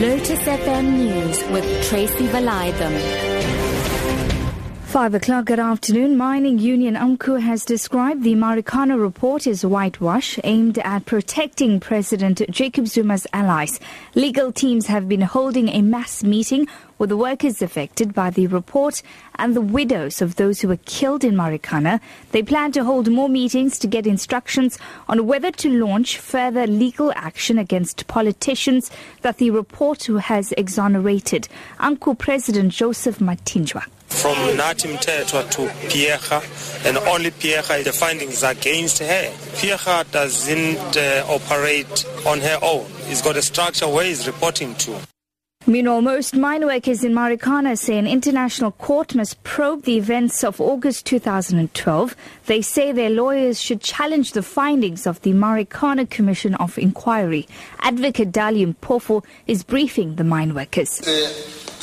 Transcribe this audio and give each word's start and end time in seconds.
Lotus 0.00 0.40
FM 0.48 0.96
News 0.96 1.44
with 1.52 1.66
Tracy 1.84 2.26
Valaydham. 2.28 3.29
Five 4.90 5.14
o'clock 5.14 5.44
good 5.44 5.60
afternoon. 5.60 6.16
Mining 6.16 6.58
Union 6.58 6.96
AMCU 6.96 7.40
has 7.40 7.64
described 7.64 8.24
the 8.24 8.34
Marikana 8.34 9.00
report 9.00 9.46
as 9.46 9.64
whitewash 9.64 10.36
aimed 10.42 10.78
at 10.78 11.06
protecting 11.06 11.78
President 11.78 12.42
Jacob 12.50 12.86
Zuma's 12.86 13.24
allies. 13.32 13.78
Legal 14.16 14.50
teams 14.50 14.86
have 14.86 15.08
been 15.08 15.20
holding 15.20 15.68
a 15.68 15.80
mass 15.80 16.24
meeting 16.24 16.66
with 16.98 17.08
the 17.08 17.16
workers 17.16 17.62
affected 17.62 18.12
by 18.12 18.30
the 18.30 18.48
report 18.48 19.00
and 19.36 19.54
the 19.54 19.60
widows 19.60 20.20
of 20.20 20.34
those 20.34 20.60
who 20.60 20.66
were 20.66 20.84
killed 20.86 21.22
in 21.22 21.36
Marikana. 21.36 22.00
They 22.32 22.42
plan 22.42 22.72
to 22.72 22.82
hold 22.82 23.08
more 23.12 23.28
meetings 23.28 23.78
to 23.78 23.86
get 23.86 24.08
instructions 24.08 24.76
on 25.08 25.24
whether 25.24 25.52
to 25.52 25.70
launch 25.70 26.18
further 26.18 26.66
legal 26.66 27.12
action 27.14 27.58
against 27.58 28.08
politicians 28.08 28.90
that 29.22 29.36
the 29.36 29.50
report 29.50 30.06
has 30.06 30.50
exonerated. 30.58 31.48
AMCU 31.78 32.18
President 32.18 32.72
Joseph 32.72 33.20
Mathunjwa 33.20 33.84
from 34.10 34.36
Nathi 34.56 34.94
Mthethwa 34.94 35.50
to 35.50 35.62
Phiyega, 35.88 36.86
and 36.86 36.98
only 36.98 37.30
Phiyega, 37.30 37.84
the 37.84 37.92
findings 37.92 38.42
against 38.42 38.98
her. 38.98 39.30
Phiyega 39.56 40.10
doesn't 40.10 40.96
uh, 40.96 41.24
operate 41.28 42.04
on 42.26 42.40
her 42.40 42.58
own. 42.62 42.86
It's 43.06 43.22
got 43.22 43.36
a 43.36 43.42
structure 43.42 43.88
where 43.88 44.04
he's 44.04 44.26
reporting 44.26 44.74
to. 44.76 44.96
Meanwhile, 45.66 46.00
most 46.00 46.34
mine 46.34 46.64
workers 46.64 47.04
in 47.04 47.12
Marikana 47.12 47.76
say 47.76 47.98
an 47.98 48.06
international 48.06 48.72
court 48.72 49.14
must 49.14 49.42
probe 49.44 49.82
the 49.82 49.98
events 49.98 50.42
of 50.42 50.58
August 50.58 51.04
2012. 51.04 52.16
They 52.46 52.62
say 52.62 52.92
their 52.92 53.10
lawyers 53.10 53.60
should 53.60 53.82
challenge 53.82 54.32
the 54.32 54.42
findings 54.42 55.06
of 55.06 55.20
the 55.20 55.32
Marikana 55.32 56.08
Commission 56.08 56.54
of 56.54 56.78
Inquiry. 56.78 57.46
Advocate 57.80 58.32
Dali 58.32 58.74
Mpofu 58.74 59.22
is 59.46 59.62
briefing 59.62 60.16
the 60.16 60.24
mine 60.24 60.54
workers. 60.54 60.96
The 60.98 61.30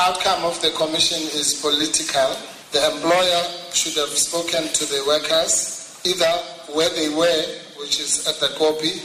outcome 0.00 0.46
of 0.46 0.60
the 0.62 0.70
commission 0.70 1.20
is 1.38 1.60
political. 1.60 2.34
The 2.72 2.92
employer 2.92 3.42
should 3.74 3.94
have 3.96 4.08
spoken 4.08 4.72
to 4.72 4.84
the 4.86 5.04
workers, 5.06 6.00
either 6.06 6.32
where 6.72 6.88
they 6.96 7.10
were, 7.10 7.44
which 7.78 8.00
is 8.00 8.26
at 8.26 8.40
the 8.40 8.48
koppie. 8.56 9.04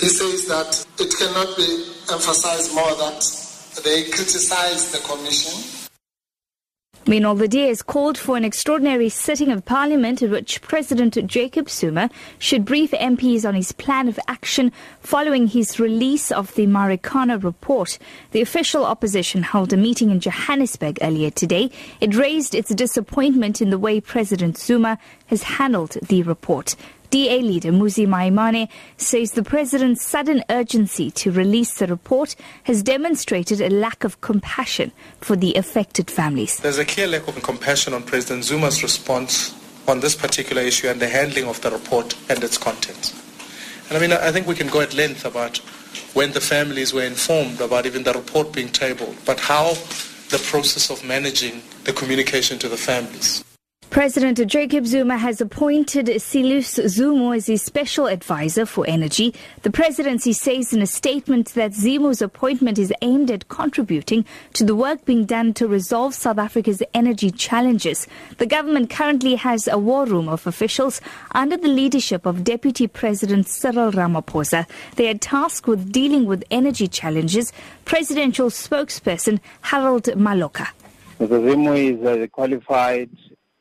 He 0.00 0.08
says 0.08 0.46
that 0.48 0.84
it 0.98 1.14
cannot 1.16 1.56
be 1.56 1.86
emphasized 2.10 2.74
more 2.74 2.94
that 2.96 3.22
they 3.84 4.04
criticize 4.04 4.92
the 4.92 4.98
commission 4.98 5.78
Meanwhile, 7.08 7.36
the 7.36 7.48
DA 7.48 7.68
has 7.68 7.80
called 7.80 8.18
for 8.18 8.36
an 8.36 8.44
extraordinary 8.44 9.08
sitting 9.08 9.50
of 9.50 9.64
Parliament 9.64 10.22
at 10.22 10.28
which 10.28 10.60
President 10.60 11.16
Jacob 11.26 11.70
Zuma 11.70 12.10
should 12.38 12.66
brief 12.66 12.90
MPs 12.90 13.48
on 13.48 13.54
his 13.54 13.72
plan 13.72 14.08
of 14.08 14.20
action 14.28 14.72
following 15.00 15.46
his 15.46 15.80
release 15.80 16.30
of 16.30 16.54
the 16.54 16.66
Marikana 16.66 17.42
report. 17.42 17.98
The 18.32 18.42
official 18.42 18.84
opposition 18.84 19.42
held 19.42 19.72
a 19.72 19.78
meeting 19.78 20.10
in 20.10 20.20
Johannesburg 20.20 20.98
earlier 21.00 21.30
today. 21.30 21.70
It 22.02 22.14
raised 22.14 22.54
its 22.54 22.74
disappointment 22.74 23.62
in 23.62 23.70
the 23.70 23.78
way 23.78 24.02
President 24.02 24.58
Zuma 24.58 24.98
has 25.28 25.44
handled 25.44 25.96
the 26.08 26.22
report. 26.24 26.76
DA 27.10 27.40
leader 27.40 27.72
Mmusi 27.72 28.06
Maimane 28.06 28.68
says 28.98 29.32
the 29.32 29.42
president's 29.42 30.04
sudden 30.04 30.44
urgency 30.50 31.10
to 31.12 31.30
release 31.30 31.74
the 31.74 31.86
report 31.86 32.36
has 32.64 32.82
demonstrated 32.82 33.60
a 33.60 33.70
lack 33.70 34.04
of 34.04 34.20
compassion 34.20 34.92
for 35.20 35.34
the 35.34 35.54
affected 35.54 36.10
families. 36.10 36.58
There's 36.58 36.78
a 36.78 36.84
clear 36.84 37.06
lack 37.06 37.26
of 37.26 37.42
compassion 37.42 37.94
on 37.94 38.02
President 38.02 38.44
Zuma's 38.44 38.82
response 38.82 39.54
on 39.88 40.00
this 40.00 40.14
particular 40.14 40.60
issue 40.60 40.88
and 40.88 41.00
the 41.00 41.08
handling 41.08 41.46
of 41.46 41.60
the 41.62 41.70
report 41.70 42.14
and 42.28 42.44
its 42.44 42.58
contents. 42.58 43.14
And 43.88 43.96
I 43.96 44.00
mean, 44.00 44.12
I 44.12 44.30
think 44.30 44.46
we 44.46 44.54
can 44.54 44.68
go 44.68 44.82
at 44.82 44.92
length 44.92 45.24
about 45.24 45.58
when 46.12 46.32
the 46.32 46.40
families 46.40 46.92
were 46.92 47.04
informed 47.04 47.60
about 47.62 47.86
even 47.86 48.02
the 48.02 48.12
report 48.12 48.52
being 48.52 48.68
tabled, 48.68 49.16
but 49.24 49.40
how 49.40 49.74
the 50.28 50.38
process 50.50 50.90
of 50.90 51.02
managing 51.04 51.62
the 51.84 51.92
communication 51.94 52.58
to 52.58 52.68
the 52.68 52.76
families. 52.76 53.42
President 53.90 54.38
Jacob 54.46 54.86
Zuma 54.86 55.16
has 55.16 55.40
appointed 55.40 56.06
Silus 56.20 56.78
Zimu 56.78 57.34
as 57.34 57.46
his 57.46 57.62
special 57.62 58.06
advisor 58.06 58.66
for 58.66 58.86
energy. 58.86 59.34
The 59.62 59.70
presidency 59.70 60.34
says 60.34 60.74
in 60.74 60.82
a 60.82 60.86
statement 60.86 61.54
that 61.54 61.72
Zimu's 61.72 62.20
appointment 62.20 62.78
is 62.78 62.92
aimed 63.00 63.30
at 63.30 63.48
contributing 63.48 64.26
to 64.52 64.64
the 64.64 64.74
work 64.74 65.06
being 65.06 65.24
done 65.24 65.54
to 65.54 65.66
resolve 65.66 66.12
South 66.14 66.36
Africa's 66.36 66.82
energy 66.92 67.30
challenges. 67.30 68.06
The 68.36 68.44
government 68.44 68.90
currently 68.90 69.36
has 69.36 69.66
a 69.66 69.78
war 69.78 70.04
room 70.04 70.28
of 70.28 70.46
officials 70.46 71.00
under 71.32 71.56
the 71.56 71.68
leadership 71.68 72.26
of 72.26 72.44
Deputy 72.44 72.88
President 72.88 73.48
Cyril 73.48 73.90
Ramaphosa. 73.90 74.68
They 74.96 75.08
are 75.08 75.14
tasked 75.14 75.66
with 75.66 75.90
dealing 75.90 76.26
with 76.26 76.44
energy 76.50 76.88
challenges. 76.88 77.54
Presidential 77.86 78.50
spokesperson 78.50 79.40
Harold 79.62 80.04
Maloka. 80.04 80.68
Mr. 81.18 81.98
Is 81.98 82.06
uh, 82.06 82.20
a 82.20 82.28
qualified 82.28 83.10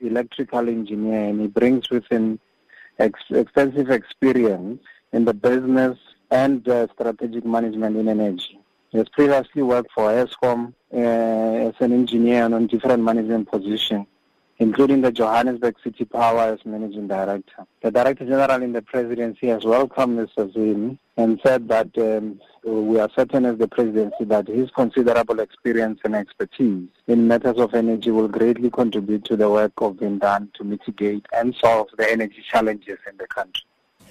electrical 0.00 0.68
engineer 0.68 1.28
and 1.28 1.40
he 1.40 1.46
brings 1.46 1.90
with 1.90 2.04
him 2.10 2.38
ex- 2.98 3.30
extensive 3.30 3.90
experience 3.90 4.82
in 5.12 5.24
the 5.24 5.34
business 5.34 5.98
and 6.30 6.66
uh, 6.68 6.86
strategic 6.94 7.44
management 7.44 7.96
in 7.96 8.08
energy. 8.08 8.60
He 8.90 8.98
has 8.98 9.08
previously 9.08 9.62
worked 9.62 9.90
for 9.94 10.10
Eskom 10.10 10.74
uh, 10.92 10.96
as 10.96 11.74
an 11.80 11.92
engineer 11.92 12.44
and 12.44 12.54
on 12.54 12.66
different 12.66 13.02
management 13.02 13.50
positions 13.50 14.06
including 14.60 15.00
the 15.00 15.10
Johannesburg 15.10 15.74
City 15.82 16.04
Power 16.04 16.52
as 16.52 16.64
managing 16.66 17.08
director. 17.08 17.66
The 17.82 17.90
Director 17.90 18.26
General 18.26 18.62
in 18.62 18.74
the 18.74 18.82
presidency 18.82 19.48
has 19.48 19.64
welcomed 19.64 20.18
Mr. 20.18 20.52
Zim 20.52 20.98
and 21.16 21.40
said 21.42 21.66
that 21.68 21.88
um, 21.96 22.38
we 22.62 23.00
are 23.00 23.08
certain 23.16 23.46
as 23.46 23.56
the 23.56 23.68
presidency 23.68 24.24
that 24.24 24.48
his 24.48 24.70
considerable 24.70 25.40
experience 25.40 26.00
and 26.04 26.14
expertise 26.14 26.88
in 27.06 27.26
matters 27.26 27.56
of 27.56 27.74
energy 27.74 28.10
will 28.10 28.28
greatly 28.28 28.70
contribute 28.70 29.24
to 29.24 29.36
the 29.36 29.48
work 29.48 29.72
of 29.78 29.98
being 29.98 30.18
done 30.18 30.50
to 30.54 30.62
mitigate 30.62 31.24
and 31.32 31.54
solve 31.58 31.88
the 31.96 32.10
energy 32.10 32.44
challenges 32.50 32.98
in 33.08 33.16
the 33.16 33.26
country. 33.26 33.62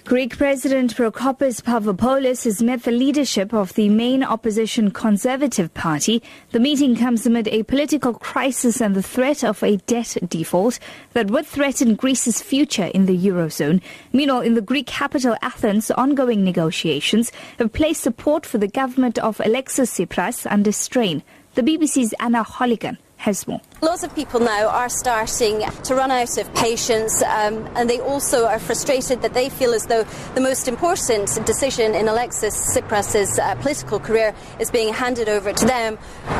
Greek 0.09 0.39
President 0.39 0.95
Prokopis 0.95 1.61
Pavlopoulos 1.61 2.43
has 2.45 2.63
met 2.63 2.81
the 2.81 2.89
leadership 2.89 3.53
of 3.53 3.75
the 3.75 3.89
main 3.89 4.23
opposition 4.23 4.89
Conservative 4.89 5.71
Party. 5.75 6.23
The 6.49 6.59
meeting 6.59 6.95
comes 6.95 7.27
amid 7.27 7.47
a 7.47 7.61
political 7.61 8.15
crisis 8.15 8.81
and 8.81 8.95
the 8.95 9.03
threat 9.03 9.43
of 9.43 9.61
a 9.61 9.77
debt 9.77 10.17
default 10.27 10.79
that 11.13 11.29
would 11.29 11.45
threaten 11.45 11.95
Greece's 11.95 12.41
future 12.41 12.85
in 12.85 13.05
the 13.05 13.15
Eurozone. 13.15 13.83
Meanwhile, 14.11 14.41
in 14.41 14.55
the 14.55 14.61
Greek 14.61 14.87
capital 14.87 15.35
Athens, 15.43 15.91
ongoing 15.91 16.43
negotiations 16.43 17.31
have 17.59 17.71
placed 17.71 18.01
support 18.01 18.47
for 18.47 18.57
the 18.57 18.67
government 18.67 19.19
of 19.19 19.39
Alexis 19.41 19.93
Tsipras 19.93 20.47
under 20.49 20.71
strain. 20.71 21.21
The 21.53 21.61
BBC's 21.61 22.15
Anna 22.19 22.43
Holligan 22.43 22.97
Lots 23.81 24.03
of 24.03 24.15
people 24.15 24.39
now 24.39 24.67
are 24.69 24.89
starting 24.89 25.61
to 25.83 25.95
run 25.95 26.09
out 26.09 26.37
of 26.37 26.53
patience, 26.53 27.21
um, 27.23 27.67
and 27.75 27.89
they 27.89 27.99
also 27.99 28.45
are 28.45 28.59
frustrated 28.59 29.21
that 29.21 29.33
they 29.33 29.49
feel 29.49 29.73
as 29.73 29.85
though 29.85 30.03
the 30.35 30.41
most 30.41 30.67
important 30.67 31.39
decision 31.45 31.95
in 31.95 32.07
Alexis 32.07 32.55
Tsipras' 32.73 33.37
uh, 33.39 33.55
political 33.55 33.99
career 33.99 34.33
is 34.59 34.71
being 34.71 34.93
handed 34.93 35.29
over 35.29 35.53
to 35.53 35.65
them, 35.65 35.97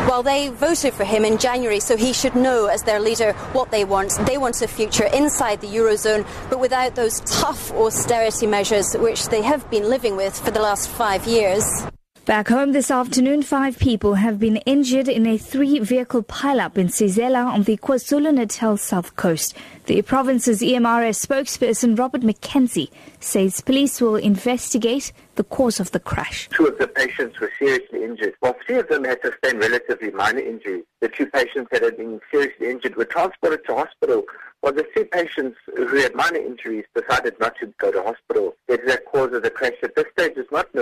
while 0.08 0.24
they 0.24 0.50
voted 0.50 0.94
for 0.94 1.04
him 1.04 1.26
in 1.26 1.38
January, 1.38 1.80
so 1.80 1.98
he 1.98 2.14
should 2.14 2.36
know 2.36 2.68
as 2.68 2.84
their 2.84 3.00
leader 3.00 3.34
what 3.54 3.72
they 3.72 3.84
want. 3.84 4.12
They 4.26 4.38
want 4.38 4.62
a 4.62 4.68
future 4.68 5.08
inside 5.14 5.62
the 5.62 5.68
Eurozone, 5.68 6.26
but 6.50 6.60
without 6.60 6.96
those 6.96 7.20
tough 7.22 7.72
austerity 7.72 8.48
measures 8.48 8.96
which 8.98 9.28
they 9.28 9.42
have 9.42 9.70
been 9.70 9.90
living 9.90 10.16
with 10.16 10.38
for 10.40 10.52
the 10.52 10.62
last 10.62 10.90
five 10.90 11.28
years. 11.28 11.89
Back 12.30 12.50
home 12.50 12.74
this 12.74 12.92
afternoon, 12.92 13.42
five 13.42 13.80
people 13.80 14.14
have 14.14 14.38
been 14.38 14.58
injured 14.58 15.08
in 15.08 15.26
a 15.26 15.36
three-vehicle 15.36 16.26
pileup 16.26 16.78
in 16.78 16.90
Sezela 16.90 17.44
on 17.44 17.64
the 17.64 17.76
KwaZulu-Natal 17.78 18.78
south 18.78 19.16
coast. 19.16 19.56
The 19.88 20.04
province's 20.04 20.62
EMRS 20.62 21.26
spokesperson 21.26 21.98
Robert 21.98 22.22
McKenzie 22.22 22.92
says 23.20 23.62
police 23.62 24.00
will 24.00 24.16
investigate 24.16 25.12
the 25.38 25.44
cause 25.44 25.80
of 25.80 25.90
the 25.90 26.00
crash. 26.00 26.48
Two 26.50 26.68
of 26.68 26.78
the 26.78 26.88
patients 26.88 27.40
were 27.40 27.52
seriously 27.58 28.04
injured, 28.04 28.36
while 28.42 28.56
three 28.64 28.78
of 28.78 28.88
them 28.90 29.06
had 29.06 29.20
sustained 29.24 29.60
relatively 29.60 30.12
minor 30.12 30.42
injuries. 30.42 30.84
The 31.02 31.10
two 31.10 31.26
patients 31.26 31.70
that 31.72 31.82
had 31.82 31.98
been 31.98 32.22
seriously 32.30 32.70
injured 32.70 32.96
were 32.96 33.06
transported 33.06 33.66
to 33.66 33.74
hospital, 33.74 34.26
while 34.62 34.74
the 34.74 34.86
three 34.94 35.06
patients 35.06 35.58
who 35.76 35.96
had 35.96 36.14
minor 36.14 36.38
injuries 36.38 36.86
decided 36.94 37.40
not 37.40 37.56
to 37.62 37.74
go 37.80 37.92
to 37.92 38.04
hospital. 38.04 38.54
The 38.68 38.76
exact 38.76 39.06
cause 39.06 39.34
of 39.34 39.42
the 39.42 39.50
crash 39.50 39.74
at 39.82 39.96
this 39.96 40.06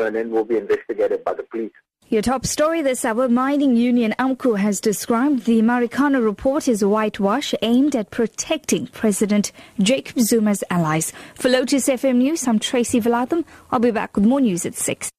stage 0.09 0.25
is 0.25 0.31
will 0.31 0.45
be 0.45 0.57
investigated 0.57 1.24
by 1.24 1.33
the 1.33 1.44
police. 1.44 1.71
Your 2.09 2.21
top 2.21 2.45
story 2.45 2.81
this 2.81 3.04
hour, 3.04 3.27
mining 3.27 3.75
union 3.75 4.15
AMCU 4.18 4.57
has 4.57 4.80
described 4.80 5.44
the 5.44 5.62
Marikana 5.62 6.24
report 6.24 6.69
as 6.69 6.81
a 6.81 6.88
whitewash 6.88 7.54
aimed 7.62 7.98
at 7.98 8.12
protecting 8.12 8.88
President 8.88 9.51
Jacob 9.80 10.19
Zuma's 10.19 10.63
allies. 10.69 11.12
For 11.36 11.50
Lotus 11.50 11.89
FM 11.89 12.15
News, 12.18 12.48
I'm 12.48 12.59
Tracy 12.59 13.01
Valaydham. 13.01 13.44
I'll 13.71 13.80
be 13.80 13.92
back 13.92 14.15
with 14.15 14.25
more 14.25 14.39
news 14.39 14.65
at 14.65 14.75
6. 14.75 15.12